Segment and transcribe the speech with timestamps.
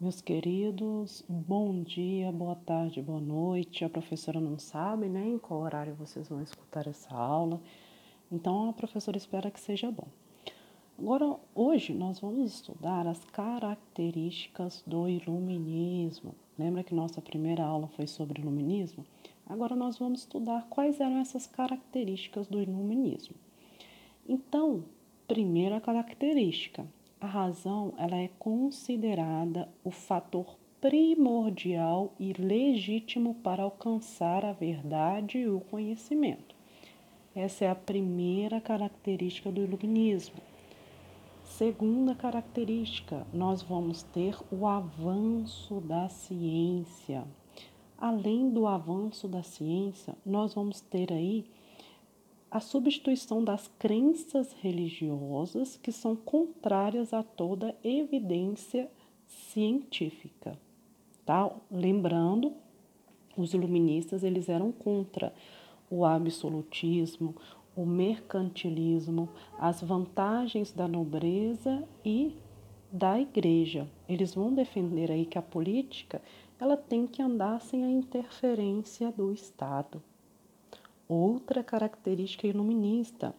[0.00, 3.84] Meus queridos, bom dia, boa tarde, boa noite.
[3.84, 7.60] A professora não sabe né, em qual horário vocês vão escutar essa aula,
[8.30, 10.06] então a professora espera que seja bom.
[10.96, 16.32] Agora, hoje nós vamos estudar as características do iluminismo.
[16.56, 19.04] Lembra que nossa primeira aula foi sobre iluminismo?
[19.48, 23.34] Agora nós vamos estudar quais eram essas características do iluminismo.
[24.28, 24.84] Então,
[25.26, 26.86] primeira característica,
[27.20, 35.48] a razão ela é considerada o fator primordial e legítimo para alcançar a verdade e
[35.48, 36.54] o conhecimento.
[37.34, 40.40] Essa é a primeira característica do iluminismo.
[41.42, 47.24] Segunda característica, nós vamos ter o avanço da ciência.
[47.96, 51.44] Além do avanço da ciência, nós vamos ter aí
[52.50, 58.90] a substituição das crenças religiosas que são contrárias a toda evidência
[59.26, 60.58] científica,
[61.26, 61.54] tá?
[61.70, 62.54] Lembrando,
[63.36, 65.32] os iluministas eles eram contra
[65.90, 67.36] o absolutismo,
[67.76, 72.34] o mercantilismo, as vantagens da nobreza e
[72.90, 73.86] da igreja.
[74.08, 76.22] Eles vão defender aí que a política
[76.58, 80.02] ela tem que andar sem a interferência do Estado
[81.08, 83.34] outra característica iluminista.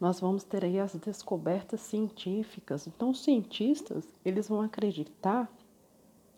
[0.00, 2.86] Nós vamos ter aí as descobertas científicas.
[2.86, 5.50] Então, os cientistas, eles vão acreditar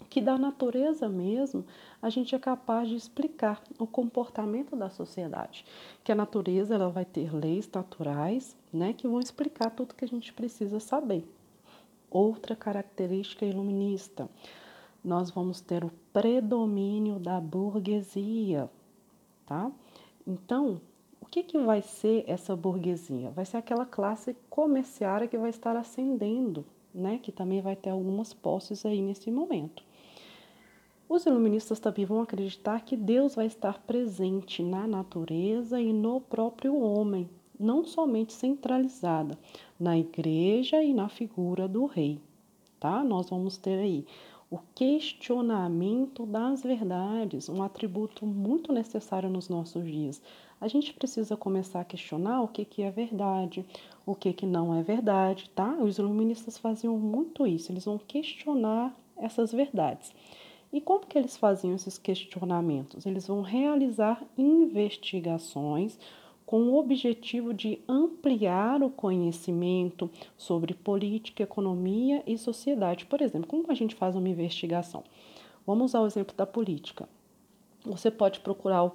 [0.08, 1.64] que da natureza mesmo
[2.02, 5.64] a gente é capaz de explicar o comportamento da sociedade,
[6.02, 10.08] que a natureza ela vai ter leis naturais, né, que vão explicar tudo que a
[10.08, 11.24] gente precisa saber.
[12.10, 14.28] Outra característica iluminista,
[15.04, 18.68] nós vamos ter o predomínio da burguesia,
[19.46, 19.70] tá?
[20.30, 20.80] Então,
[21.20, 23.32] o que, que vai ser essa burguesia?
[23.32, 26.64] Vai ser aquela classe comerciária que vai estar ascendendo,
[26.94, 27.18] né?
[27.20, 29.82] que também vai ter algumas posses aí nesse momento.
[31.08, 36.80] Os iluministas também vão acreditar que Deus vai estar presente na natureza e no próprio
[36.80, 39.36] homem, não somente centralizada
[39.80, 42.20] na igreja e na figura do rei,
[42.78, 43.02] tá?
[43.02, 44.06] Nós vamos ter aí
[44.50, 50.20] o questionamento das verdades, um atributo muito necessário nos nossos dias.
[50.60, 53.64] A gente precisa começar a questionar o que, que é verdade,
[54.04, 55.76] o que, que não é verdade, tá?
[55.76, 60.12] Os iluministas faziam muito isso, eles vão questionar essas verdades.
[60.72, 63.06] E como que eles faziam esses questionamentos?
[63.06, 65.98] Eles vão realizar investigações
[66.50, 73.06] com o objetivo de ampliar o conhecimento sobre política, economia e sociedade.
[73.06, 75.04] Por exemplo, como a gente faz uma investigação?
[75.64, 77.08] Vamos usar o exemplo da política.
[77.84, 78.92] Você pode procurar o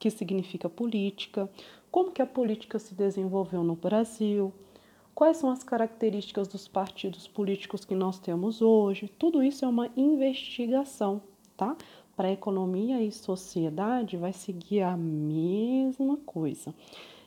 [0.00, 1.48] que significa política,
[1.92, 4.52] como que a política se desenvolveu no Brasil,
[5.14, 9.06] quais são as características dos partidos políticos que nós temos hoje.
[9.16, 11.22] Tudo isso é uma investigação,
[11.56, 11.76] tá?
[12.20, 16.74] Para economia e sociedade vai seguir a mesma coisa.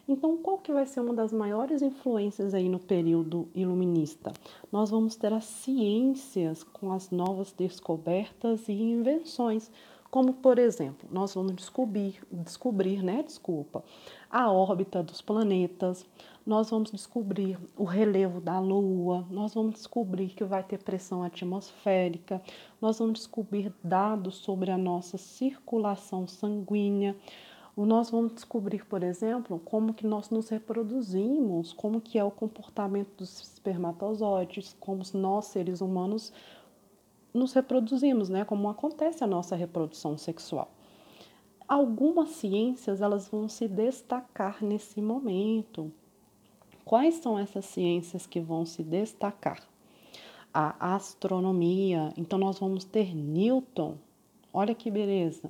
[0.07, 4.31] Então, qual que vai ser uma das maiores influências aí no período iluminista?
[4.71, 9.71] Nós vamos ter as ciências com as novas descobertas e invenções,
[10.13, 13.83] como por exemplo, nós vamos descobrir, descobrir, né, desculpa,
[14.29, 16.05] a órbita dos planetas,
[16.45, 22.39] nós vamos descobrir o relevo da Lua, nós vamos descobrir que vai ter pressão atmosférica,
[22.79, 27.15] nós vamos descobrir dados sobre a nossa circulação sanguínea,
[27.75, 33.17] nós vamos descobrir, por exemplo, como que nós nos reproduzimos, como que é o comportamento
[33.17, 36.31] dos espermatozoides, como nós seres humanos
[37.33, 38.45] nos reproduzimos, né?
[38.45, 40.71] Como acontece a nossa reprodução sexual.
[41.67, 45.91] Algumas ciências elas vão se destacar nesse momento.
[46.85, 49.61] Quais são essas ciências que vão se destacar?
[50.53, 52.13] A astronomia.
[52.17, 53.97] Então nós vamos ter Newton.
[54.53, 55.49] Olha que beleza.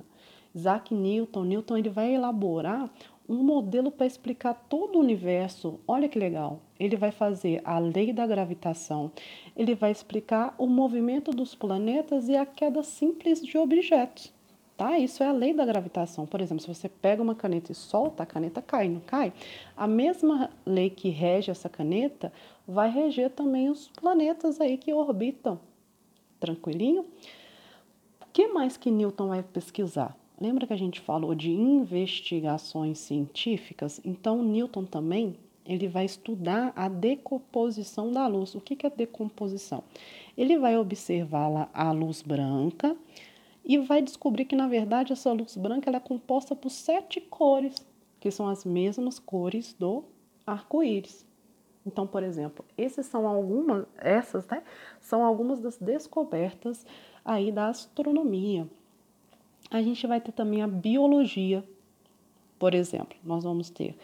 [0.54, 2.88] Isaac Newton, Newton ele vai elaborar
[3.28, 5.80] um modelo para explicar todo o universo.
[5.86, 6.60] Olha que legal.
[6.78, 9.10] Ele vai fazer a lei da gravitação,
[9.56, 14.32] ele vai explicar o movimento dos planetas e a queda simples de objetos.
[14.76, 14.98] Tá?
[14.98, 16.26] Isso é a lei da gravitação.
[16.26, 19.32] Por exemplo, se você pega uma caneta e solta, a caneta cai, não cai?
[19.76, 22.32] A mesma lei que rege essa caneta
[22.66, 25.60] vai reger também os planetas aí que orbitam.
[26.40, 27.02] Tranquilinho?
[28.20, 30.16] O que mais que Newton vai pesquisar?
[30.44, 33.98] Lembra que a gente falou de investigações científicas?
[34.04, 38.54] Então, Newton também ele vai estudar a decomposição da luz.
[38.54, 39.82] O que é decomposição?
[40.36, 42.94] Ele vai observar a luz branca
[43.64, 47.76] e vai descobrir que, na verdade, essa luz branca é composta por sete cores,
[48.20, 50.04] que são as mesmas cores do
[50.46, 51.26] arco-íris.
[51.86, 54.62] Então, por exemplo, esses são algumas, essas, né,
[55.00, 56.84] são algumas das descobertas
[57.24, 58.68] aí da astronomia.
[59.74, 61.64] A gente vai ter também a biologia,
[62.60, 63.96] por exemplo, nós vamos ter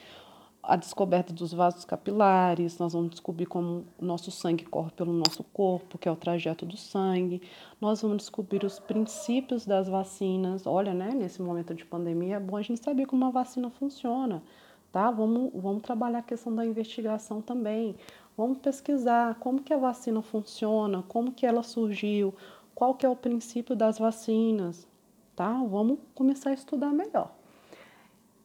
[0.60, 5.44] a descoberta dos vasos capilares, nós vamos descobrir como o nosso sangue corre pelo nosso
[5.44, 7.40] corpo, que é o trajeto do sangue.
[7.80, 10.66] Nós vamos descobrir os princípios das vacinas.
[10.66, 14.42] Olha, né, nesse momento de pandemia é bom a gente saber como uma vacina funciona,
[14.90, 15.08] tá?
[15.12, 17.94] Vamos, vamos trabalhar a questão da investigação também.
[18.36, 22.34] Vamos pesquisar como que a vacina funciona, como que ela surgiu,
[22.74, 24.89] qual que é o princípio das vacinas,
[25.40, 25.54] tá?
[25.54, 27.34] Vamos começar a estudar melhor.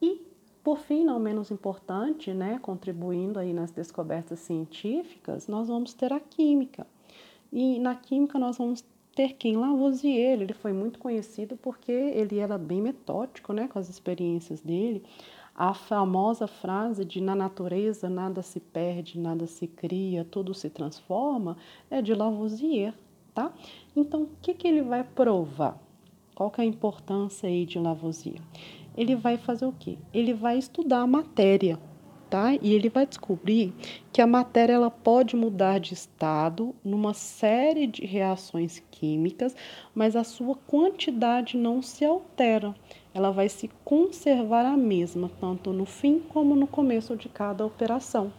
[0.00, 0.22] E
[0.64, 6.18] por fim, não menos importante, né, contribuindo aí nas descobertas científicas, nós vamos ter a
[6.18, 6.86] química.
[7.52, 8.82] E na química nós vamos
[9.14, 9.58] ter quem?
[9.58, 10.40] Lavoisier.
[10.40, 15.04] Ele foi muito conhecido porque ele era bem metódico, né, com as experiências dele.
[15.54, 21.58] A famosa frase de na natureza nada se perde, nada se cria, tudo se transforma,
[21.90, 22.94] é de Lavoisier,
[23.34, 23.52] tá?
[23.94, 25.84] Então, o que, que ele vai provar?
[26.36, 28.40] Qual que é a importância aí de Lavoisier?
[28.96, 29.98] ele vai fazer o quê?
[30.12, 31.78] Ele vai estudar a matéria,
[32.30, 32.54] tá?
[32.54, 33.74] E ele vai descobrir
[34.12, 39.54] que a matéria ela pode mudar de estado numa série de reações químicas,
[39.94, 42.74] mas a sua quantidade não se altera.
[43.12, 48.32] Ela vai se conservar a mesma, tanto no fim como no começo de cada operação,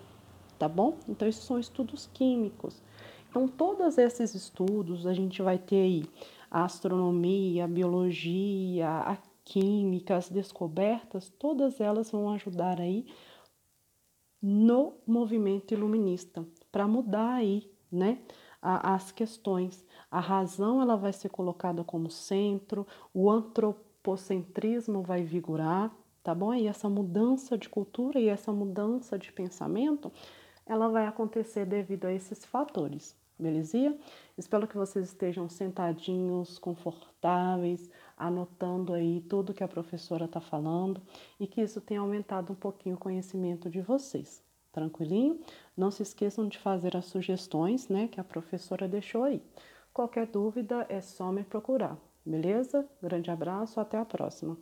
[0.58, 0.96] tá bom?
[1.08, 2.82] Então, esses são estudos químicos.
[3.30, 6.04] Então, todos esses estudos a gente vai ter aí
[6.50, 13.06] a astronomia, a biologia, a químicas, descobertas, todas elas vão ajudar aí
[14.42, 18.20] no movimento iluminista para mudar aí, né,
[18.62, 19.86] as questões.
[20.12, 26.54] A razão ela vai ser colocada como centro, o antropocentrismo vai vigorar, tá bom?
[26.54, 30.12] E essa mudança de cultura e essa mudança de pensamento,
[30.66, 33.98] ela vai acontecer devido a esses fatores, belezinha?
[34.38, 41.02] Espero que vocês estejam sentadinhos, confortáveis, anotando aí tudo que a professora está falando
[41.40, 44.44] e que isso tenha aumentado um pouquinho o conhecimento de vocês.
[44.72, 45.40] Tranquilinho?
[45.76, 49.42] Não se esqueçam de fazer as sugestões, né, que a professora deixou aí.
[49.94, 52.88] Qualquer dúvida é só me procurar, beleza?
[53.02, 54.58] Grande abraço, até a próxima.